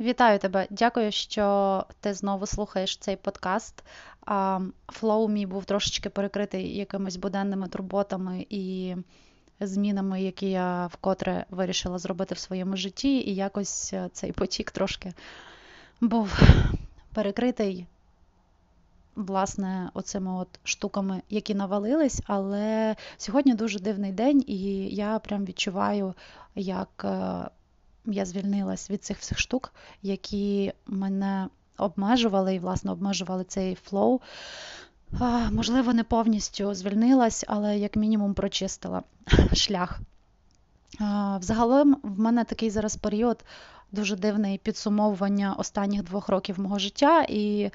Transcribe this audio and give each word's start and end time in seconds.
Вітаю 0.00 0.38
тебе. 0.38 0.66
Дякую, 0.70 1.12
що 1.12 1.84
ти 2.00 2.14
знову 2.14 2.46
слухаєш 2.46 2.96
цей 2.96 3.16
подкаст. 3.16 3.84
Флоу 4.88 5.28
мій 5.28 5.46
був 5.46 5.64
трошечки 5.64 6.10
перекритий 6.10 6.76
якимись 6.76 7.16
буденними 7.16 7.68
турботами 7.68 8.46
і 8.50 8.96
змінами, 9.60 10.22
які 10.22 10.50
я 10.50 10.86
вкотре 10.86 11.46
вирішила 11.50 11.98
зробити 11.98 12.34
в 12.34 12.38
своєму 12.38 12.76
житті. 12.76 13.18
І 13.18 13.34
якось 13.34 13.92
е, 13.92 14.08
цей 14.12 14.32
потік 14.32 14.70
трошки 14.70 15.12
був 16.00 16.40
перекритий, 17.14 17.86
власне, 19.16 19.90
оцими 19.94 20.32
от 20.32 20.48
штуками, 20.64 21.22
які 21.30 21.54
навалились. 21.54 22.22
Але 22.26 22.96
сьогодні 23.16 23.54
дуже 23.54 23.78
дивний 23.78 24.12
день, 24.12 24.44
і 24.46 24.60
я 24.86 25.18
прям 25.18 25.44
відчуваю, 25.44 26.14
як. 26.54 27.06
Я 28.12 28.24
звільнилась 28.24 28.90
від 28.90 29.04
цих 29.04 29.18
всіх 29.18 29.38
штук, 29.38 29.72
які 30.02 30.72
мене 30.86 31.48
обмежували 31.78 32.54
і, 32.54 32.58
власне, 32.58 32.92
обмежували 32.92 33.44
цей 33.44 33.74
flow. 33.74 34.20
Можливо, 35.52 35.92
не 35.92 36.04
повністю 36.04 36.74
звільнилась, 36.74 37.44
але 37.48 37.78
як 37.78 37.96
мінімум 37.96 38.34
прочистила 38.34 39.02
шлях. 39.52 40.00
Взагалом, 41.40 41.96
в 42.02 42.20
мене 42.20 42.44
такий 42.44 42.70
зараз 42.70 42.96
період 42.96 43.44
дуже 43.92 44.16
дивний 44.16 44.58
підсумовування 44.58 45.54
останніх 45.58 46.02
двох 46.02 46.28
років 46.28 46.60
мого 46.60 46.78
життя. 46.78 47.26
І 47.28 47.70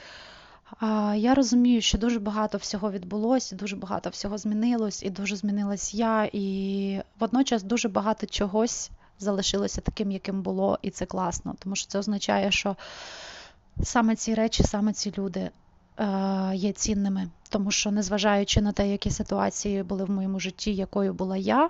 я 1.16 1.34
розумію, 1.36 1.81
що 1.81 1.97
дуже 1.97 2.20
багато 2.20 2.58
всього 2.58 2.91
відбулося, 2.91 3.55
дуже 3.55 3.75
багато 3.75 4.09
всього 4.09 4.38
змінилось, 4.38 5.03
і 5.03 5.09
дуже 5.09 5.36
змінилась 5.36 5.94
я. 5.94 6.30
І 6.34 7.00
водночас 7.20 7.63
дуже 7.63 7.89
багато 7.89 8.27
чогось 8.27 8.91
залишилося 9.23 9.82
таким, 9.82 10.12
яким 10.12 10.41
було, 10.41 10.80
і 10.82 10.90
це 10.90 11.05
класно, 11.05 11.55
тому 11.59 11.76
що 11.76 11.88
це 11.88 12.00
означає, 12.00 12.52
що 12.52 12.76
саме 13.84 14.16
ці 14.16 14.34
речі, 14.34 14.64
саме 14.64 14.94
ці 14.94 15.14
люди 15.17 15.50
е, 15.97 16.52
є 16.56 16.72
цінними. 16.72 17.30
Тому 17.50 17.72
що, 17.72 17.92
незважаючи 17.92 18.62
на 18.62 18.72
те, 18.72 18.89
які 18.89 19.12
ситуації 19.12 19.84
були 19.84 20.06
в 20.06 20.09
моєму 20.09 20.39
житті, 20.39 20.75
якою 20.75 21.14
була 21.14 21.38
я, 21.38 21.70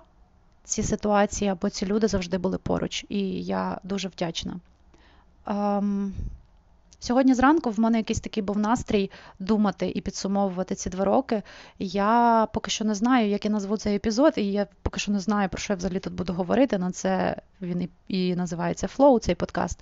ці 0.64 0.84
ситуації 0.84 1.50
або 1.50 1.70
ці 1.70 1.86
люди 1.86 2.08
завжди 2.08 2.38
були 2.38 2.58
поруч, 2.58 3.06
і 3.10 3.20
я 3.44 3.80
дуже 3.84 4.08
вдячна. 4.08 4.60
Сьогодні 7.04 7.34
зранку 7.34 7.70
в 7.70 7.80
мене 7.80 7.98
якийсь 7.98 8.20
такий 8.20 8.44
був 8.44 8.58
настрій 8.58 9.12
думати 9.40 9.92
і 9.96 10.02
підсумовувати 10.02 10.76
ці 10.76 10.90
два 10.90 11.06
роки. 11.06 11.42
Я 11.80 12.48
поки 12.54 12.72
що 12.72 12.86
не 12.86 12.96
знаю, 12.96 13.30
як 13.30 13.46
я 13.46 13.52
назву 13.52 13.78
цей 13.78 13.96
епізод, 13.96 14.34
і 14.38 14.52
я 14.52 14.68
поки 14.82 15.00
що 15.00 15.12
не 15.12 15.20
знаю, 15.20 15.50
про 15.50 15.60
що 15.60 15.74
я 15.74 15.78
взагалі 15.78 16.00
тут 16.00 16.14
буду 16.14 16.34
говорити. 16.34 16.78
На 16.78 16.92
це 16.92 17.36
він 17.62 17.90
і, 18.08 18.36
називається 18.36 18.88
Flow, 18.98 19.20
цей 19.20 19.36
подкаст. 19.36 19.80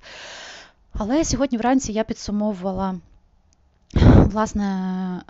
Але 0.93 1.25
сьогодні 1.25 1.57
вранці 1.57 1.93
я 1.93 2.03
підсумовувала, 2.03 2.95
власне, 4.15 5.21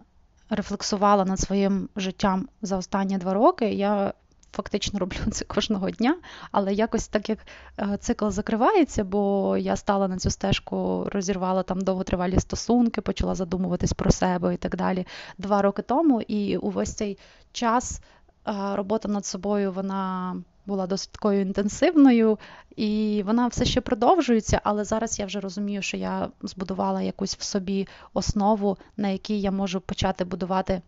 рефлексувала 0.49 1.25
над 1.25 1.39
своїм 1.39 1.89
життям 1.95 2.47
за 2.61 2.77
останні 2.77 3.17
два 3.17 3.33
роки. 3.33 3.73
Я 3.73 4.13
фактично 4.51 4.99
роблю 4.99 5.17
це 5.31 5.45
кожного 5.45 5.89
дня, 5.89 6.17
але 6.51 6.73
якось 6.73 7.07
так 7.07 7.29
як 7.29 7.39
е, 7.79 7.97
цикл 7.97 8.29
закривається, 8.29 9.03
бо 9.03 9.57
я 9.57 9.75
стала 9.75 10.07
на 10.07 10.17
цю 10.17 10.29
стежку, 10.29 11.07
розірвала 11.11 11.63
там 11.63 11.81
довготривалі 11.81 12.39
стосунки, 12.39 13.01
почала 13.01 13.35
задумуватись 13.35 13.93
про 13.93 14.11
себе 14.11 14.53
і 14.53 14.57
так 14.57 14.75
далі 14.75 15.07
два 15.37 15.61
роки 15.61 15.81
тому. 15.81 16.21
І 16.21 16.57
увесь 16.57 16.95
цей 16.95 17.17
час 17.51 18.01
е, 18.47 18.53
робота 18.75 19.07
над 19.07 19.25
собою 19.25 19.71
вона 19.71 20.35
була 20.65 20.87
досить 20.87 21.11
такою 21.11 21.41
інтенсивною, 21.41 22.39
і 22.75 23.23
вона 23.25 23.47
все 23.47 23.65
ще 23.65 23.81
продовжується, 23.81 24.61
але 24.63 24.83
зараз 24.83 25.19
я 25.19 25.25
вже 25.25 25.39
розумію, 25.39 25.81
що 25.81 25.97
я 25.97 26.29
збудувала 26.41 27.01
якусь 27.01 27.37
в 27.37 27.43
собі 27.43 27.87
основу, 28.13 28.77
на 28.97 29.07
якій 29.07 29.41
я 29.41 29.51
можу 29.51 29.81
почати 29.81 30.25
будувати 30.25 30.81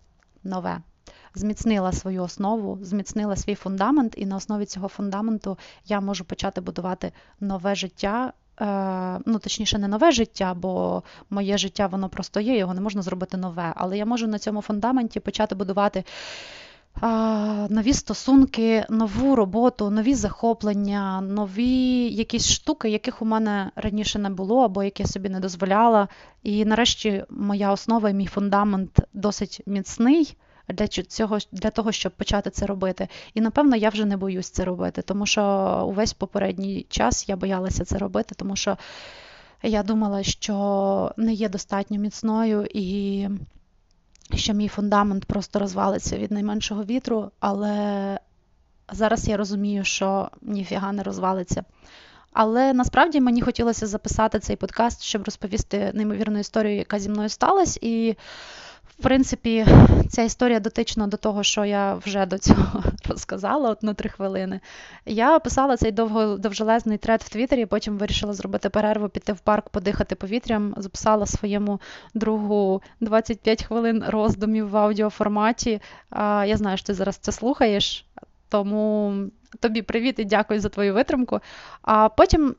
нове 0.44 0.82
зміцнила 1.36 1.92
свою 1.92 2.24
основу, 2.24 2.80
зміцнила 2.82 3.36
свій 3.36 3.56
фундамент, 3.56 4.14
і 4.18 4.26
на 4.26 4.36
основі 4.36 4.66
цього 4.66 4.88
фундаменту 4.88 5.58
я 5.86 6.02
можу 6.02 6.26
почати 6.26 6.62
будувати 6.62 7.12
нове 7.40 7.76
життя. 7.76 8.34
Е, 8.62 9.20
ну, 9.26 9.40
точніше, 9.40 9.78
не 9.78 9.88
нове 9.88 10.12
життя, 10.12 10.54
бо 10.54 11.04
моє 11.30 11.58
життя 11.58 11.88
воно 11.88 12.10
просто 12.10 12.40
є, 12.40 12.58
його 12.58 12.74
не 12.74 12.82
можна 12.82 13.02
зробити 13.02 13.38
нове. 13.38 13.74
Але 13.76 13.98
я 13.98 14.06
можу 14.06 14.28
на 14.28 14.40
цьому 14.40 14.62
фундаменті 14.62 15.20
почати 15.20 15.56
будувати 15.56 16.04
нові 17.70 17.94
стосунки, 17.94 18.86
нову 18.90 19.36
роботу, 19.36 19.90
нові 19.90 20.14
захоплення, 20.14 21.22
нові 21.22 22.10
якісь 22.10 22.52
штуки, 22.52 22.90
яких 22.90 23.22
у 23.22 23.26
мене 23.26 23.72
раніше 23.76 24.20
не 24.20 24.30
було, 24.30 24.64
або 24.64 24.84
які 24.84 25.04
я 25.04 25.08
собі 25.08 25.30
не 25.30 25.40
дозволяла. 25.40 26.08
І 26.44 26.66
нарешті 26.66 27.24
моя 27.30 27.72
основа 27.72 28.10
і 28.10 28.14
мій 28.14 28.26
фундамент 28.26 29.00
досить 29.14 29.62
міцний 29.66 30.38
для 30.68 30.88
цього 30.88 31.38
для 31.51 31.69
того, 31.69 31.91
щоб 31.91 32.12
почати 32.12 32.50
це 32.50 32.66
робити. 32.66 33.07
І 33.34 33.41
напевно 33.41 33.75
я 33.75 33.90
вже 33.90 34.06
не 34.06 34.18
боюсь 34.18 34.50
це 34.50 34.66
робити, 34.66 35.01
тому 35.01 35.25
що 35.25 35.44
увесь 35.90 36.13
попередній 36.13 36.85
час 36.90 37.29
я 37.29 37.35
боялася 37.35 37.85
це 37.85 37.97
робити, 37.97 38.35
тому 38.38 38.56
що 38.56 38.78
я 39.63 39.84
думала, 39.84 40.24
що 40.24 41.13
не 41.18 41.34
є 41.34 41.50
достатньо 41.50 41.97
міцною 41.97 42.68
і 42.74 43.28
що 44.34 44.53
мій 44.53 44.68
фундамент 44.68 45.25
просто 45.25 45.59
розвалиться 45.59 46.18
від 46.18 46.31
найменшого 46.31 46.84
вітру, 46.84 47.31
але 47.40 48.19
зараз 48.91 49.28
я 49.28 49.38
розумію, 49.38 49.84
що 49.84 50.30
ніфіга 50.41 50.91
не 50.91 51.03
розвалиться. 51.03 51.63
Але 52.34 52.74
насправді 52.74 53.22
мені 53.22 53.41
хотілося 53.41 53.88
записати 53.88 54.40
цей 54.40 54.56
подкаст, 54.56 55.03
щоб 55.03 55.24
розповісти 55.24 55.91
неймовірну 55.94 56.40
історію, 56.40 56.78
яка 56.78 57.00
зі 57.00 57.09
мною 57.09 57.30
сталася. 57.30 57.80
І 57.81 58.16
в 59.00 59.04
принципі, 59.04 59.66
ця 60.09 60.22
історія 60.22 60.59
дотична 60.59 61.08
до 61.08 61.18
того, 61.18 61.44
що 61.44 61.66
я 61.66 61.96
вже 61.96 62.26
до 62.26 62.38
цього 62.38 62.84
розказала 63.09 63.70
от 63.70 63.84
на 63.84 63.94
три 63.94 64.09
хвилини. 64.09 64.59
Я 65.06 65.40
писала 65.40 65.78
цей 65.78 65.92
довго 65.92 66.38
довжелезний 66.38 66.98
тред 66.98 67.22
в 67.22 67.30
Твіттері, 67.30 67.66
потім 67.66 67.98
вирішила 67.98 68.34
зробити 68.34 68.70
перерву, 68.70 69.09
піти 69.09 69.34
в 69.34 69.40
парк, 69.40 69.70
подихати 69.70 70.16
повітрям. 70.16 70.74
Записала 70.78 71.26
своєму 71.26 71.81
другу 72.14 72.81
25 73.00 73.64
хвилин 73.64 74.04
роздумів 74.08 74.70
в 74.70 74.78
аудіоформаті. 74.78 75.81
Я 76.46 76.58
знаю, 76.58 76.78
що 76.78 76.88
ти 76.88 76.94
зараз 76.94 77.18
це 77.18 77.31
слухаєш, 77.31 78.06
тому 78.50 79.14
тобі 79.60 79.81
привіт 79.81 80.20
і 80.20 80.25
дякую 80.25 80.60
за 80.60 80.70
твою 80.70 80.94
витримку. 80.94 81.40
А 81.81 82.10
потім. 82.10 82.56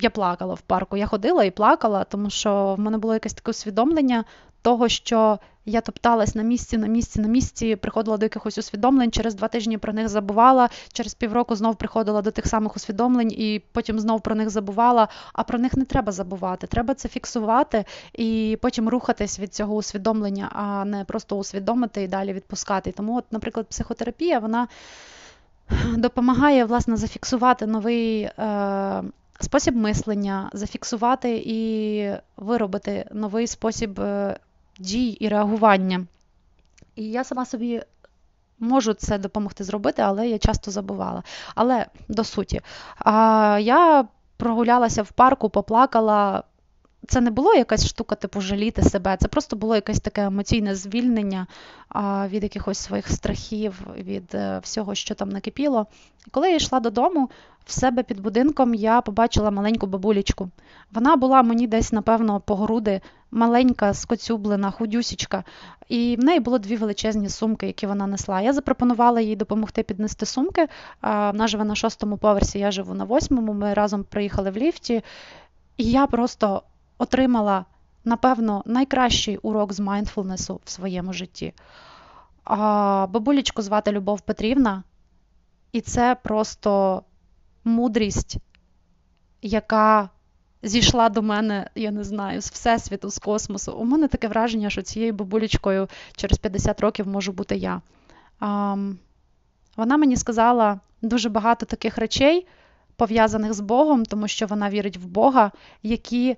Я 0.00 0.10
плакала 0.10 0.54
в 0.54 0.60
парку. 0.60 0.96
Я 0.96 1.06
ходила 1.06 1.44
і 1.44 1.50
плакала, 1.50 2.04
тому 2.04 2.30
що 2.30 2.74
в 2.74 2.80
мене 2.80 2.98
було 2.98 3.14
якесь 3.14 3.34
таке 3.34 3.50
усвідомлення 3.50 4.24
того, 4.62 4.88
що 4.88 5.38
я 5.68 5.80
топталась 5.80 6.34
на 6.34 6.42
місці, 6.42 6.78
на 6.78 6.86
місці, 6.86 7.20
на 7.20 7.28
місці, 7.28 7.76
приходила 7.76 8.16
до 8.16 8.24
якихось 8.24 8.58
усвідомлень, 8.58 9.12
через 9.12 9.34
два 9.34 9.48
тижні 9.48 9.78
про 9.78 9.92
них 9.92 10.08
забувала, 10.08 10.68
через 10.92 11.14
півроку 11.14 11.56
знов 11.56 11.76
приходила 11.76 12.22
до 12.22 12.30
тих 12.30 12.46
самих 12.46 12.76
усвідомлень 12.76 13.32
і 13.32 13.62
потім 13.72 14.00
знов 14.00 14.20
про 14.20 14.34
них 14.34 14.50
забувала. 14.50 15.08
А 15.32 15.42
про 15.42 15.58
них 15.58 15.74
не 15.74 15.84
треба 15.84 16.12
забувати. 16.12 16.66
Треба 16.66 16.94
це 16.94 17.08
фіксувати 17.08 17.84
і 18.12 18.58
потім 18.62 18.88
рухатись 18.88 19.40
від 19.40 19.54
цього 19.54 19.74
усвідомлення, 19.74 20.50
а 20.52 20.84
не 20.84 21.04
просто 21.04 21.36
усвідомити 21.36 22.02
і 22.02 22.08
далі 22.08 22.32
відпускати. 22.32 22.92
Тому, 22.92 23.16
от, 23.16 23.24
наприклад, 23.30 23.66
психотерапія, 23.68 24.38
вона 24.38 24.68
допомагає 25.96 26.64
власне 26.64 26.96
зафіксувати 26.96 27.66
новий. 27.66 28.22
Е- 28.22 29.02
Спосіб 29.40 29.76
мислення, 29.76 30.50
зафіксувати 30.52 31.42
і 31.46 32.10
виробити 32.36 33.04
новий 33.12 33.46
спосіб 33.46 34.00
е, 34.00 34.36
дій 34.78 35.08
і 35.08 35.28
реагування. 35.28 36.06
І 36.96 37.04
я 37.10 37.24
сама 37.24 37.44
собі 37.46 37.82
можу 38.58 38.94
це 38.94 39.18
допомогти 39.18 39.64
зробити, 39.64 40.02
але 40.02 40.28
я 40.28 40.38
часто 40.38 40.70
забувала. 40.70 41.22
Але 41.54 41.86
до 42.08 42.24
суті, 42.24 42.60
я 43.60 44.04
прогулялася 44.36 45.02
в 45.02 45.10
парку, 45.12 45.50
поплакала. 45.50 46.42
Це 47.06 47.20
не 47.20 47.30
було 47.30 47.54
якась 47.54 47.86
штука, 47.86 48.14
типу 48.14 48.40
жаліти 48.40 48.82
себе, 48.82 49.16
це 49.20 49.28
просто 49.28 49.56
було 49.56 49.74
якесь 49.74 50.00
таке 50.00 50.24
емоційне 50.24 50.74
звільнення 50.74 51.46
від 52.28 52.42
якихось 52.42 52.78
своїх 52.78 53.10
страхів, 53.10 53.86
від 53.96 54.34
е, 54.34 54.60
всього, 54.62 54.94
що 54.94 55.14
там 55.14 55.28
накипіло. 55.28 55.86
Коли 56.30 56.50
я 56.50 56.56
йшла 56.56 56.80
додому, 56.80 57.30
в 57.66 57.72
себе 57.72 58.02
під 58.02 58.20
будинком 58.20 58.74
я 58.74 59.00
побачила 59.00 59.50
маленьку 59.50 59.86
бабулечку. 59.86 60.50
Вона 60.92 61.16
була 61.16 61.42
мені 61.42 61.66
десь, 61.66 61.92
напевно, 61.92 62.40
по 62.40 62.56
груди, 62.56 63.00
маленька, 63.30 63.94
скоцюблена, 63.94 64.70
худюсічка, 64.70 65.44
і 65.88 66.16
в 66.16 66.24
неї 66.24 66.40
було 66.40 66.58
дві 66.58 66.76
величезні 66.76 67.28
сумки, 67.28 67.66
які 67.66 67.86
вона 67.86 68.06
несла. 68.06 68.40
Я 68.40 68.52
запропонувала 68.52 69.20
їй 69.20 69.36
допомогти 69.36 69.82
піднести 69.82 70.26
сумки. 70.26 70.68
Вона 71.02 71.46
живе 71.48 71.64
на 71.64 71.74
шостому 71.74 72.16
поверсі, 72.16 72.58
я 72.58 72.70
живу 72.70 72.94
на 72.94 73.04
восьмому. 73.04 73.52
Ми 73.52 73.74
разом 73.74 74.04
приїхали 74.04 74.50
в 74.50 74.56
ліфті, 74.56 75.02
і 75.76 75.84
я 75.84 76.06
просто 76.06 76.62
отримала, 76.98 77.64
напевно, 78.04 78.62
найкращий 78.66 79.36
урок 79.36 79.72
з 79.72 79.80
майндфулнесу 79.80 80.60
в 80.64 80.70
своєму 80.70 81.12
житті. 81.12 81.54
А 82.44 83.06
Бабулечку 83.10 83.62
звати 83.62 83.92
Любов 83.92 84.20
Петрівна, 84.20 84.82
і 85.72 85.80
це 85.80 86.16
просто 86.22 87.02
мудрість, 87.64 88.36
яка 89.42 90.10
зійшла 90.62 91.08
до 91.08 91.22
мене, 91.22 91.70
я 91.74 91.90
не 91.90 92.04
знаю, 92.04 92.40
з 92.40 92.50
всесвіту, 92.50 93.10
з 93.10 93.18
космосу. 93.18 93.72
У 93.72 93.84
мене 93.84 94.08
таке 94.08 94.28
враження, 94.28 94.70
що 94.70 94.82
цією 94.82 95.12
бабулечкою 95.12 95.88
через 96.16 96.38
50 96.38 96.80
років 96.80 97.08
можу 97.08 97.32
бути 97.32 97.56
я. 97.56 97.80
Вона 99.76 99.96
мені 99.96 100.16
сказала 100.16 100.80
дуже 101.02 101.28
багато 101.28 101.66
таких 101.66 101.98
речей, 101.98 102.46
пов'язаних 102.96 103.54
з 103.54 103.60
Богом, 103.60 104.04
тому 104.04 104.28
що 104.28 104.46
вона 104.46 104.70
вірить 104.70 104.96
в 104.96 105.06
Бога, 105.06 105.50
які 105.82 106.36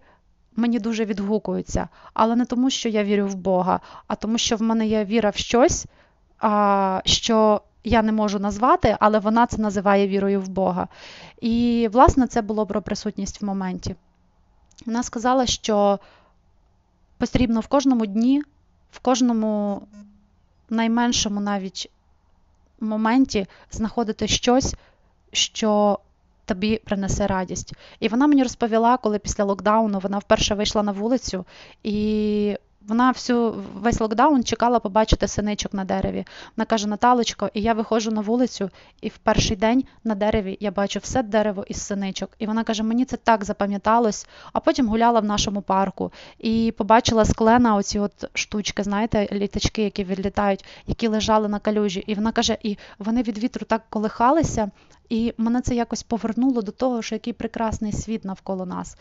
мені 0.57 0.79
дуже 0.79 1.05
відгукуються. 1.05 1.89
Але 2.15 2.37
не 2.37 2.45
тому, 2.45 2.71
що 2.71 2.89
я 2.89 3.05
вірю 3.05 3.27
в 3.27 3.35
Бога, 3.35 3.81
а 4.07 4.15
тому, 4.15 4.39
що 4.39 4.57
в 4.57 4.63
мене 4.63 4.87
є 4.87 5.05
віра 5.05 5.31
в 5.31 5.37
щось, 5.37 5.87
що 7.05 7.61
я 7.85 8.03
не 8.03 8.13
можу 8.13 8.39
назвати, 8.39 8.97
але 9.01 9.19
вона 9.19 9.47
це 9.47 9.63
називає 9.63 10.09
вірою 10.09 10.41
в 10.41 10.49
Бога. 10.49 10.89
І, 11.41 11.89
власне, 11.93 12.27
це 12.27 12.43
було 12.43 12.67
про 12.67 12.83
присутність 12.83 13.43
в 13.43 13.45
моменті. 13.45 13.95
Вона 14.87 15.03
сказала, 15.03 15.47
що 15.47 15.99
потрібно 17.19 17.61
в 17.61 17.67
кожному 17.67 18.07
дні, 18.07 18.43
в 18.93 18.99
кожному 18.99 19.83
найменшому 20.71 21.41
навіть 21.41 21.91
моменті 22.81 23.47
знаходити 23.71 24.29
щось, 24.29 24.75
що 25.33 25.99
тобі 26.51 26.81
принесе 26.85 27.27
радість. 27.27 27.75
І 28.01 28.09
вона 28.09 28.27
мені 28.27 28.43
розповіла, 28.43 28.97
коли 28.97 29.19
після 29.19 29.45
локдауну 29.45 29.99
вона 29.99 30.19
вперше 30.19 30.55
вийшла 30.55 30.83
на 30.83 30.93
вулицю 30.93 31.45
і 31.83 32.57
вона 32.89 33.11
всю 33.11 33.55
весь 33.75 34.01
локдаун 34.01 34.45
чекала 34.45 34.79
побачити 34.79 35.29
синичок 35.29 35.75
на 35.75 35.85
дереві. 35.85 36.25
Вона 36.57 36.67
каже: 36.67 36.89
Наталочко, 36.89 37.51
і 37.55 37.63
я 37.63 37.73
виходжу 37.73 38.11
на 38.11 38.21
вулицю, 38.21 38.71
і 39.01 39.09
в 39.09 39.19
перший 39.19 39.57
день 39.57 39.85
на 40.05 40.15
дереві 40.15 40.57
я 40.61 40.71
бачу 40.71 41.01
все 41.03 41.23
дерево 41.23 41.65
із 41.69 41.83
синичок. 41.83 42.31
І 42.39 42.47
вона 42.47 42.65
каже: 42.65 42.83
Мені 42.83 43.05
це 43.05 43.17
так 43.17 43.45
запам'яталось. 43.45 44.27
А 44.53 44.61
потім 44.61 44.89
гуляла 44.89 45.21
в 45.21 45.25
нашому 45.25 45.63
парку 45.63 46.13
і 46.39 46.75
побачила 46.77 47.25
склена 47.25 47.75
оці 47.75 47.99
от 47.99 48.25
штучки, 48.35 48.83
знаєте, 48.83 49.29
літачки, 49.33 49.83
які 49.83 50.05
відлітають, 50.05 50.65
які 50.87 51.09
лежали 51.09 51.49
на 51.49 51.59
калюжі. 51.59 52.05
І 52.07 52.15
вона 52.15 52.33
каже: 52.33 52.59
І 52.63 52.79
вони 52.99 53.23
від 53.23 53.39
вітру 53.39 53.67
так 53.67 53.83
колихалися. 53.91 54.71
І 55.11 55.35
мене 55.37 55.61
це 55.61 55.75
якось 55.75 56.03
повернуло 56.03 56.63
до 56.63 56.73
того, 56.73 57.03
що 57.03 57.15
який 57.15 57.33
прекрасний 57.33 57.93
світ 57.93 58.25
навколо 58.25 58.67
нас. 58.67 58.97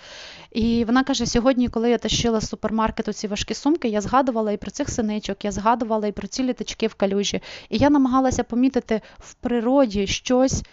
І 0.52 0.86
вона 0.86 1.04
каже: 1.04 1.26
сьогодні, 1.26 1.70
коли 1.70 1.90
я 1.90 1.98
тащила 1.98 2.40
з 2.40 2.50
супермаркету 2.50 3.14
ці 3.14 3.28
важкі 3.28 3.54
сумки, 3.54 3.88
я 3.88 4.02
згадувала 4.02 4.52
і 4.52 4.58
про 4.58 4.72
цих 4.72 4.90
синичок, 4.90 5.46
я 5.46 5.52
згадувала 5.52 6.08
і 6.08 6.12
про 6.12 6.28
ці 6.28 6.44
літачки 6.44 6.88
в 6.88 6.94
калюжі. 6.94 7.42
І 7.70 7.78
я 7.78 7.90
намагалася 7.90 8.44
помітити 8.44 9.02
в 9.18 9.34
природі 9.34 10.08
щось, 10.08 10.64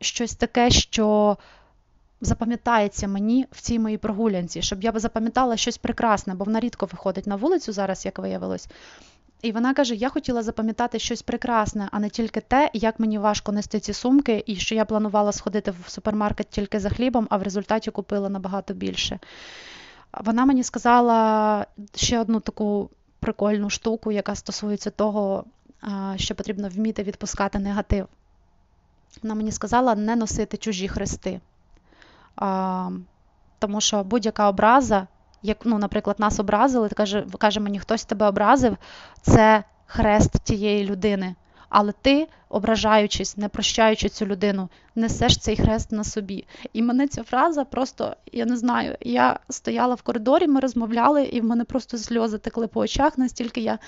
щось 0.00 0.34
таке, 0.34 0.70
що. 0.70 1.36
Запам'ятається 2.20 3.08
мені 3.08 3.46
в 3.50 3.60
цій 3.60 3.78
моїй 3.78 3.98
прогулянці, 3.98 4.62
щоб 4.62 4.82
я 4.82 4.92
запам'ятала 4.96 5.56
щось 5.56 5.78
прекрасне, 5.78 6.34
бо 6.34 6.44
вона 6.44 6.60
рідко 6.60 6.86
виходить 6.86 7.26
на 7.26 7.36
вулицю 7.36 7.72
зараз, 7.72 8.04
як 8.04 8.18
виявилось. 8.18 8.68
І 9.44 9.52
вона 9.52 9.74
каже: 9.74 9.94
Я 9.94 10.08
хотіла 10.08 10.42
запам'ятати 10.42 10.98
щось 10.98 11.22
прекрасне, 11.22 11.88
а 11.92 11.98
не 11.98 12.10
тільки 12.10 12.40
те, 12.40 12.70
як 12.72 13.00
мені 13.00 13.18
важко 13.18 13.52
нести 13.52 13.80
ці 13.80 13.92
сумки, 13.92 14.42
і 14.46 14.56
що 14.56 14.74
я 14.74 14.84
планувала 14.84 15.32
сходити 15.32 15.70
в 15.70 15.90
супермаркет 15.90 16.48
тільки 16.50 16.80
за 16.80 16.90
хлібом, 16.90 17.26
а 17.30 17.36
в 17.36 17.42
результаті 17.42 17.90
купила 17.90 18.28
набагато 18.28 18.74
більше. 18.74 19.18
Вона 20.20 20.44
мені 20.44 20.62
сказала 20.62 21.66
ще 21.94 22.20
одну 22.20 22.40
таку 22.40 22.90
прикольну 23.20 23.70
штуку, 23.70 24.12
яка 24.12 24.34
стосується 24.34 24.90
того, 24.90 25.44
що 26.16 26.34
потрібно 26.34 26.68
вміти 26.68 27.02
відпускати 27.02 27.58
негатив. 27.58 28.06
Вона 29.22 29.34
мені 29.34 29.52
сказала 29.52 29.94
не 29.94 30.16
носити 30.16 30.56
чужі 30.56 30.88
хрести. 30.88 31.40
Тому 33.58 33.80
що 33.80 34.04
будь-яка 34.04 34.48
образа 34.48 35.06
як, 35.44 35.58
ну, 35.64 35.78
наприклад, 35.78 36.20
нас 36.20 36.40
образили, 36.40 36.88
каже, 36.88 37.26
каже 37.38 37.60
мені, 37.60 37.78
хтось 37.78 38.04
тебе 38.04 38.28
образив, 38.28 38.76
це 39.22 39.64
хрест 39.86 40.32
тієї 40.44 40.84
людини. 40.84 41.34
Але 41.68 41.92
ти, 42.02 42.28
ображаючись, 42.48 43.36
не 43.36 43.48
прощаючи 43.48 44.08
цю 44.08 44.26
людину, 44.26 44.68
несеш 44.94 45.38
цей 45.38 45.56
хрест 45.56 45.92
на 45.92 46.04
собі. 46.04 46.46
І 46.72 46.82
мене 46.82 47.08
ця 47.08 47.22
фраза 47.22 47.64
просто, 47.64 48.16
я 48.32 48.46
не 48.46 48.56
знаю, 48.56 48.96
я 49.00 49.38
стояла 49.48 49.94
в 49.94 50.02
коридорі, 50.02 50.46
ми 50.46 50.60
розмовляли, 50.60 51.24
і 51.24 51.40
в 51.40 51.44
мене 51.44 51.64
просто 51.64 51.98
сльози 51.98 52.38
текли 52.38 52.66
по 52.66 52.80
очах, 52.80 53.18
настільки 53.18 53.60
я 53.60 53.78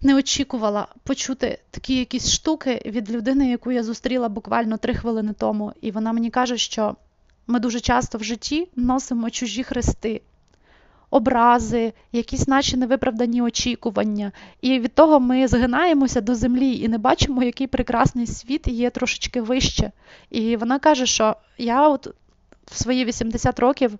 не 0.00 0.14
очікувала 0.14 0.88
почути 1.04 1.58
такі 1.70 1.98
якісь 1.98 2.30
штуки 2.30 2.82
від 2.86 3.10
людини, 3.10 3.50
яку 3.50 3.72
я 3.72 3.82
зустріла 3.82 4.28
буквально 4.28 4.76
три 4.76 4.94
хвилини 4.94 5.32
тому. 5.38 5.72
І 5.80 5.90
вона 5.90 6.12
мені 6.12 6.30
каже, 6.30 6.56
що 6.56 6.96
ми 7.46 7.60
дуже 7.60 7.80
часто 7.80 8.18
в 8.18 8.24
житті 8.24 8.68
носимо 8.76 9.30
чужі 9.30 9.62
хрести 9.62 10.22
образи, 11.14 11.92
якісь 12.12 12.48
наші 12.48 12.76
невиправдані 12.76 13.42
очікування. 13.42 14.32
І 14.60 14.80
від 14.80 14.94
того 14.94 15.20
ми 15.20 15.48
згинаємося 15.48 16.20
до 16.20 16.34
землі 16.34 16.76
і 16.76 16.88
не 16.88 16.98
бачимо, 16.98 17.42
який 17.42 17.66
прекрасний 17.66 18.26
світ 18.26 18.68
є 18.68 18.90
трошечки 18.90 19.40
вище. 19.40 19.90
І 20.30 20.56
вона 20.56 20.78
каже, 20.78 21.06
що 21.06 21.36
я 21.58 21.88
от 21.88 22.08
в 22.66 22.82
свої 22.82 23.04
80 23.04 23.58
років. 23.60 23.92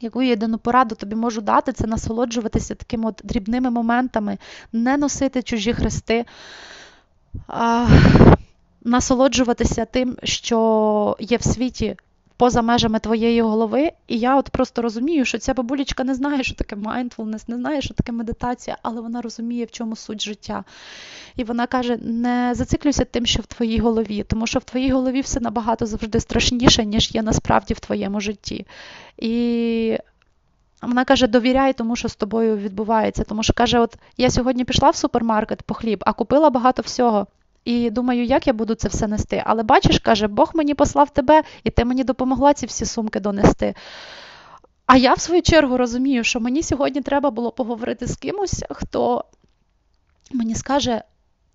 Яку 0.00 0.22
єдину 0.22 0.58
пораду 0.58 0.94
тобі 0.94 1.16
можу 1.16 1.40
дати, 1.40 1.72
це 1.72 1.86
насолоджуватися 1.86 2.74
такими 2.74 3.08
от 3.08 3.20
дрібними 3.24 3.70
моментами, 3.70 4.38
не 4.72 4.96
носити 4.96 5.42
чужі 5.42 5.72
хрести, 5.72 6.24
а 7.48 7.86
насолоджуватися 8.84 9.84
тим, 9.84 10.16
що 10.22 11.16
є 11.20 11.36
в 11.36 11.42
світі 11.42 11.96
поза 12.36 12.62
межами 12.62 12.98
твоєї 12.98 13.40
голови. 13.40 13.90
І 14.08 14.18
я 14.18 14.36
от 14.36 14.50
просто 14.50 14.82
розумію, 14.82 15.24
що 15.24 15.38
ця 15.38 15.54
бабулечка 15.54 16.04
не 16.04 16.14
знає, 16.14 16.42
що 16.42 16.54
таке 16.54 16.76
mindfulness, 16.76 17.44
не 17.46 17.56
знає, 17.56 17.82
що 17.82 17.94
таке 17.94 18.12
медитація, 18.12 18.76
але 18.82 19.00
вона 19.00 19.20
розуміє, 19.20 19.64
в 19.64 19.70
чому 19.70 19.96
суть 19.96 20.22
життя. 20.22 20.64
І 21.36 21.44
вона 21.44 21.66
каже: 21.66 21.96
не 21.96 22.54
зациклюйся 22.54 23.04
тим, 23.04 23.26
що 23.26 23.42
в 23.42 23.46
твоїй 23.46 23.78
голові, 23.78 24.24
тому 24.28 24.46
що 24.46 24.58
в 24.58 24.64
твоїй 24.64 24.90
голові 24.90 25.20
все 25.20 25.40
набагато 25.40 25.86
завжди 25.86 26.20
страшніше, 26.20 26.84
ніж 26.84 27.14
є 27.14 27.22
насправді 27.22 27.74
в 27.74 27.80
твоєму 27.80 28.20
житті. 28.20 28.66
І 29.18 29.98
вона 30.82 31.04
каже: 31.04 31.26
довіряй 31.26 31.72
тому, 31.72 31.96
що 31.96 32.08
з 32.08 32.16
тобою 32.16 32.56
відбувається. 32.56 33.24
Тому 33.24 33.42
що 33.42 33.52
каже: 33.52 33.78
От 33.78 33.96
я 34.16 34.30
сьогодні 34.30 34.64
пішла 34.64 34.90
в 34.90 34.96
супермаркет 34.96 35.62
по 35.62 35.74
хліб, 35.74 36.02
а 36.06 36.12
купила 36.12 36.50
багато 36.50 36.82
всього. 36.82 37.26
І 37.64 37.90
думаю, 37.90 38.24
як 38.24 38.46
я 38.46 38.52
буду 38.52 38.74
це 38.74 38.88
все 38.88 39.06
нести. 39.06 39.42
Але 39.46 39.62
бачиш, 39.62 39.98
каже, 39.98 40.26
Бог 40.26 40.50
мені 40.54 40.74
послав 40.74 41.10
тебе, 41.10 41.42
і 41.64 41.70
ти 41.70 41.84
мені 41.84 42.04
допомогла 42.04 42.54
ці 42.54 42.66
всі 42.66 42.84
сумки 42.84 43.20
донести. 43.20 43.74
А 44.86 44.96
я, 44.96 45.14
в 45.14 45.20
свою 45.20 45.42
чергу, 45.42 45.76
розумію, 45.76 46.24
що 46.24 46.40
мені 46.40 46.62
сьогодні 46.62 47.00
треба 47.02 47.30
було 47.30 47.52
поговорити 47.52 48.06
з 48.06 48.16
кимось, 48.16 48.64
хто 48.70 49.24
мені 50.32 50.54
скаже 50.54 51.02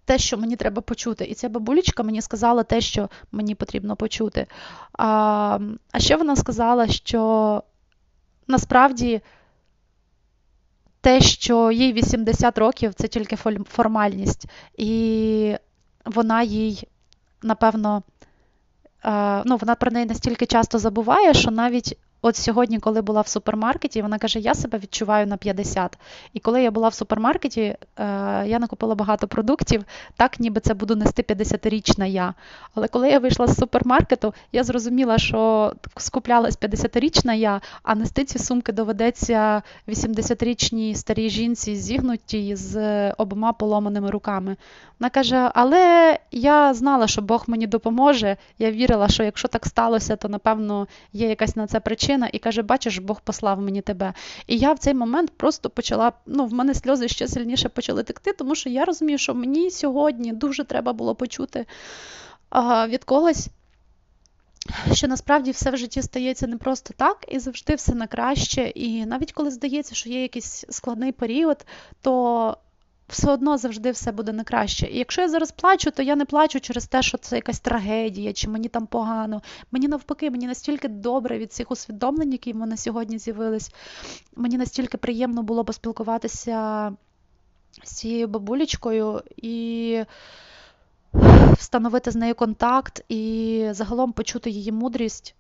те, 0.06 0.18
що 0.18 0.38
мені 0.38 0.56
треба 0.56 0.82
почути. 0.82 1.26
І 1.26 1.34
ця 1.34 1.50
бабулечка 1.50 2.04
мені 2.04 2.22
сказала 2.22 2.64
те, 2.64 2.82
що 2.82 3.10
мені 3.32 3.56
потрібно 3.56 3.96
почути. 3.96 4.46
А, 4.94 5.60
а 5.92 6.00
ще 6.00 6.16
вона 6.16 6.36
сказала, 6.36 6.88
що 6.88 7.64
насправді. 8.48 9.22
Те, 11.02 11.22
що 11.22 11.72
їй 11.72 11.94
80 11.94 12.58
років, 12.58 12.94
це 12.94 13.08
тільки 13.08 13.36
формальність. 13.66 14.46
І 14.78 15.56
вона 16.10 16.42
їй, 16.44 16.88
напевно, 17.44 18.04
е, 19.06 19.44
ну, 19.46 19.58
вона 19.58 19.76
про 19.76 19.92
неї 19.92 20.06
настільки 20.06 20.46
часто 20.46 20.80
забуває, 20.80 21.34
що 21.34 21.52
навіть 21.52 21.98
От 22.22 22.36
сьогодні, 22.36 22.80
коли 22.80 23.02
була 23.02 23.22
в 23.22 23.28
супермаркеті, 23.28 24.02
вона 24.02 24.18
каже: 24.18 24.40
Я 24.40 24.56
себе 24.56 24.78
відчуваю 24.78 25.28
на 25.28 25.38
50. 25.38 25.98
І 26.34 26.40
коли 26.40 26.64
я 26.64 26.72
була 26.72 26.88
в 26.88 26.94
супермаркеті, 26.94 27.62
е, 27.62 27.78
я 28.48 28.60
накупила 28.60 28.96
багато 28.96 29.28
продуктів, 29.28 29.86
так 30.16 30.40
ніби 30.40 30.62
це 30.62 30.74
буду 30.74 30.96
нести 30.96 31.22
50-річна 31.22 32.06
я. 32.06 32.34
Але 32.76 32.88
коли 32.88 33.10
я 33.10 33.20
вийшла 33.20 33.48
з 33.48 33.58
супермаркету, 33.58 34.34
я 34.52 34.64
зрозуміла, 34.64 35.18
що 35.18 35.74
скуплялась 35.98 36.60
50-річна 36.60 37.34
я, 37.34 37.62
а 37.84 37.96
нести 37.96 38.26
ці 38.26 38.40
сумки 38.40 38.72
доведеться 38.72 39.62
80-річній 39.88 40.96
старій 40.96 41.30
жінці, 41.30 41.76
зігнутій 41.76 42.56
з 42.56 43.12
обома 43.12 43.54
поломаними 43.54 44.10
руками. 44.12 44.56
Вона 45.00 45.10
каже: 45.10 45.52
Але 45.54 46.18
я 46.32 46.74
знала, 46.74 47.08
що 47.08 47.22
Бог 47.22 47.44
мені 47.48 47.68
допоможе. 47.68 48.38
Я 48.60 48.72
вірила, 48.72 49.08
що 49.08 49.24
якщо 49.24 49.48
так 49.48 49.66
сталося, 49.66 50.16
то 50.16 50.30
напевно 50.30 50.88
є 51.14 51.30
якась 51.30 51.56
на 51.56 51.68
це 51.68 51.80
причина 51.80 52.09
причина, 52.10 52.30
і 52.34 52.40
каже: 52.40 52.62
Бачиш, 52.62 52.98
Бог 52.98 53.22
послав 53.22 53.62
мені 53.62 53.82
тебе. 53.82 54.14
І 54.48 54.58
я 54.58 54.74
в 54.74 54.80
цей 54.80 54.94
момент 54.94 55.32
просто 55.38 55.70
почала. 55.70 56.12
Ну, 56.26 56.46
в 56.46 56.54
мене 56.54 56.74
сльози 56.74 57.08
ще 57.08 57.28
сильніше 57.28 57.70
почали 57.70 58.04
текти, 58.04 58.34
тому 58.34 58.56
що 58.56 58.70
я 58.70 58.86
розумію, 58.86 59.18
що 59.18 59.34
мені 59.34 59.72
сьогодні 59.72 60.34
дуже 60.34 60.64
треба 60.64 60.94
було 60.94 61.16
почути 61.16 61.66
а, 62.50 62.88
від 62.88 63.04
когось. 63.04 63.50
Що 64.94 65.08
насправді 65.08 65.52
все 65.52 65.72
в 65.72 65.78
житті 65.78 66.02
стається 66.02 66.48
не 66.48 66.58
просто 66.58 66.94
так, 66.98 67.26
і 67.28 67.40
завжди 67.40 67.76
все 67.76 67.96
на 67.96 68.08
краще. 68.08 68.68
І 68.68 69.06
навіть 69.06 69.32
коли 69.32 69.52
здається, 69.52 69.96
що 69.96 70.10
є 70.10 70.22
якийсь 70.22 70.66
складний 70.70 71.12
період, 71.12 71.66
то 72.02 72.58
все 73.10 73.32
одно 73.32 73.58
завжди 73.58 73.92
все 73.92 74.12
буде 74.12 74.32
на 74.32 74.44
краще. 74.44 74.88
І 74.88 74.98
якщо 74.98 75.22
я 75.22 75.30
зараз 75.30 75.52
плачу, 75.52 75.92
то 75.92 76.04
я 76.04 76.16
не 76.16 76.26
плачу 76.26 76.60
через 76.60 76.88
те, 76.88 77.02
що 77.02 77.18
це 77.18 77.36
якась 77.36 77.60
трагедія, 77.60 78.34
чи 78.34 78.50
мені 78.50 78.68
там 78.68 78.88
погано. 78.88 79.42
Мені 79.72 79.88
навпаки, 79.88 80.32
мені 80.32 80.48
настільки 80.48 80.88
добре 80.88 81.40
від 81.40 81.54
цих 81.54 81.72
усвідомлень, 81.72 82.32
які 82.32 82.54
в 82.54 82.56
мене 82.56 82.78
сьогодні 82.78 83.18
з'явились. 83.18 83.74
Мені 84.36 84.58
настільки 84.58 84.98
приємно 84.98 85.44
було 85.44 85.66
поспілкуватися 85.66 86.92
з 87.84 87.96
цією 87.96 88.28
бабулечкою 88.28 89.22
і 89.38 90.04
встановити 91.54 92.12
з 92.12 92.16
нею 92.16 92.36
контакт, 92.36 93.04
і 93.10 93.68
загалом 93.72 94.12
почути 94.12 94.50
її 94.50 94.72
мудрість. 94.72 95.36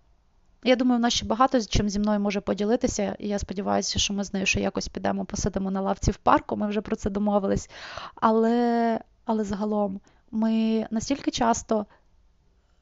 Я 0.64 0.76
думаю, 0.76 1.00
вона 1.00 1.10
ще 1.10 1.26
багато 1.26 1.62
чим 1.62 1.90
зі 1.90 2.00
мною 2.00 2.20
може 2.20 2.42
поділитися, 2.42 3.16
і 3.20 3.28
я 3.28 3.40
сподіваюся, 3.40 4.00
що 4.00 4.14
ми 4.14 4.24
з 4.24 4.34
нею 4.34 4.46
ще 4.46 4.62
якось 4.62 4.88
підемо, 4.88 5.26
посидимо 5.26 5.72
на 5.72 5.82
лавці 5.82 6.12
в 6.12 6.18
парку, 6.18 6.58
ми 6.58 6.68
вже 6.68 6.82
про 6.82 6.96
це 6.96 7.10
домовились. 7.10 7.70
Але, 8.16 9.00
Але 9.26 9.44
загалом 9.44 10.00
ми 10.32 10.88
настільки 10.92 11.32
часто 11.32 11.86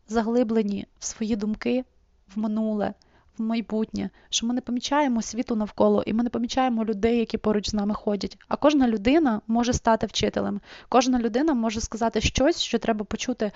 заглиблені 0.08 0.88
в 1.00 1.06
свої 1.06 1.36
думки, 1.36 1.86
в 2.36 2.40
минуле, 2.40 2.94
в 3.38 3.42
майбутнє, 3.42 4.10
що 4.30 4.48
ми 4.48 4.54
не 4.54 4.62
помічаємо 4.62 5.22
світу 5.22 5.56
навколо, 5.56 6.04
і 6.04 6.14
ми 6.14 6.24
не 6.24 6.30
помічаємо 6.30 6.86
людей, 6.86 7.20
які 7.20 7.38
поруч 7.38 7.70
з 7.70 7.74
нами 7.74 7.94
ходять. 7.94 8.38
А 8.48 8.56
кожна 8.56 8.88
людина 8.88 9.42
може 9.48 9.74
стати 9.74 10.08
вчителем. 10.08 10.62
Кожна 10.90 11.20
людина 11.20 11.54
може 11.54 11.82
сказати 11.82 12.22
щось, 12.22 12.62
що 12.62 12.80
треба 12.80 13.06
почути 13.06 13.52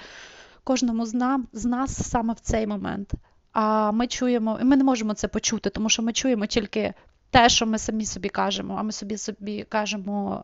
кожному 0.63 1.05
з 1.05 1.37
з 1.53 1.65
нас 1.65 2.09
саме 2.09 2.33
в 2.33 2.39
цей 2.39 2.67
момент. 2.67 3.13
А 3.51 3.91
ми 3.91 4.07
чуємо, 4.07 4.57
і 4.61 4.63
ми 4.63 4.75
не 4.75 4.83
можемо 4.83 5.13
це 5.13 5.27
почути, 5.27 5.69
тому 5.69 5.89
що 5.89 6.01
ми 6.01 6.13
чуємо 6.13 6.45
тільки 6.45 6.93
те, 7.29 7.49
що 7.49 7.65
ми 7.65 7.77
самі 7.77 8.05
собі 8.05 8.29
кажемо, 8.29 8.75
а 8.79 8.83
ми 8.83 8.91
собі 8.91 9.17
собі 9.17 9.63
кажемо 9.69 10.43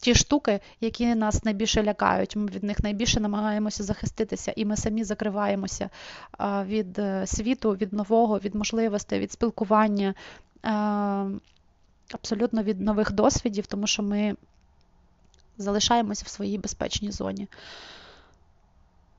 ті 0.00 0.14
штуки, 0.14 0.60
які 0.80 1.14
нас 1.14 1.44
найбільше 1.44 1.82
лякають. 1.82 2.36
Ми 2.36 2.46
від 2.46 2.64
них 2.64 2.80
найбільше 2.80 3.20
намагаємося 3.20 3.82
захиститися, 3.82 4.52
і 4.56 4.64
ми 4.64 4.76
самі 4.76 5.04
закриваємося 5.04 5.90
від 6.64 6.98
е, 6.98 7.26
світу, 7.26 7.70
від 7.70 7.92
нового, 7.92 8.38
від 8.38 8.54
можливостей, 8.54 9.20
від 9.20 9.32
спілкування, 9.32 10.14
абсолютно 12.12 12.62
від 12.62 12.80
нових 12.80 13.12
досвідів, 13.12 13.66
тому 13.66 13.86
що 13.86 14.02
ми 14.02 14.36
залишаємося 15.58 16.22
в 16.26 16.28
своїй 16.28 16.58
безпечній 16.58 17.12
зоні. 17.12 17.48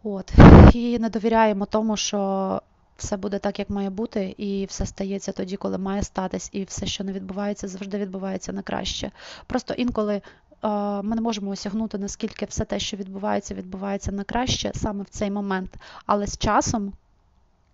От. 0.03 0.33
І 0.73 0.99
не 0.99 1.09
довіряємо 1.09 1.65
тому, 1.65 1.97
що 1.97 2.61
все 3.01 3.17
буде 3.17 3.39
так, 3.39 3.59
як 3.59 3.69
має 3.69 3.89
бути, 3.89 4.35
і 4.37 4.65
все 4.65 4.85
стається 4.85 5.31
тоді, 5.31 5.57
коли 5.57 5.77
має 5.77 6.03
статись, 6.03 6.49
і 6.51 6.63
все, 6.63 6.85
що 6.85 7.03
не 7.03 7.13
відбувається, 7.13 7.67
завжди 7.67 7.97
відбувається 7.97 8.53
на 8.53 8.61
краще. 8.61 9.11
Просто 9.47 9.73
інколи 9.73 10.21
ми 11.03 11.15
не 11.15 11.21
можемо 11.21 11.51
осягнути, 11.51 11.97
наскільки 11.97 12.45
все 12.45 12.65
те, 12.65 12.79
що 12.79 12.97
відбувається, 12.97 13.53
відбувається 13.53 14.11
на 14.11 14.23
краще 14.23 14.71
саме 14.75 15.03
в 15.03 15.09
цей 15.09 15.31
момент. 15.31 15.75
Але 16.05 16.27
з 16.27 16.37
часом 16.37 16.93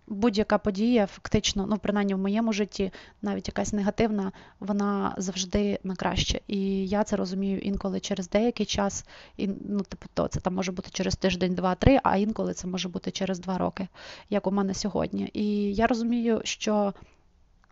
будь-яка 0.07 0.57
подія, 0.57 1.07
фактично, 1.07 1.65
ну 1.69 1.77
принаймні 1.77 2.13
в 2.13 2.17
моєму 2.17 2.53
житті, 2.53 2.91
навіть 3.21 3.47
якась 3.47 3.73
негативна, 3.73 4.31
вона 4.59 5.15
завжди 5.17 5.79
на 5.83 5.95
краще. 5.95 6.41
І 6.47 6.87
я 6.87 7.03
це 7.03 7.15
розумію 7.15 7.59
інколи 7.59 7.99
через 7.99 8.29
деякий 8.29 8.65
час, 8.65 9.05
і 9.37 9.47
ну, 9.47 9.79
типу, 9.79 10.07
то 10.13 10.27
це 10.27 10.39
там 10.39 10.55
може 10.55 10.71
бути 10.71 10.89
через 10.93 11.15
тиждень, 11.15 11.55
два-три, 11.55 11.99
а 12.03 12.17
інколи 12.17 12.53
це 12.53 12.67
може 12.67 12.89
бути 12.89 13.11
через 13.11 13.39
два 13.39 13.57
роки, 13.57 13.87
як 14.29 14.47
у 14.47 14.51
мене 14.51 14.73
сьогодні. 14.73 15.29
І 15.33 15.73
я 15.73 15.87
розумію, 15.87 16.41
що 16.43 16.93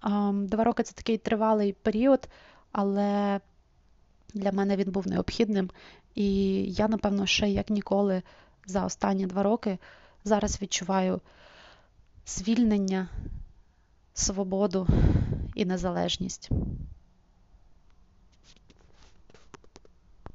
ем, 0.03 0.47
два 0.47 0.63
роки 0.63 0.83
це 0.83 0.93
такий 0.93 1.17
тривалий 1.17 1.73
період, 1.73 2.29
але 2.71 3.39
для 4.33 4.51
мене 4.51 4.75
він 4.75 4.91
був 4.91 5.07
необхідним. 5.07 5.69
І 6.15 6.53
я, 6.63 6.87
напевно, 6.87 7.25
ще 7.25 7.49
як 7.49 7.69
ніколи 7.69 8.21
за 8.65 8.85
останні 8.85 9.25
два 9.25 9.43
роки 9.43 9.77
зараз 10.23 10.61
відчуваю 10.61 11.21
звільнення, 12.25 13.09
свободу 14.13 14.87
і 15.55 15.65
незалежність. 15.65 16.49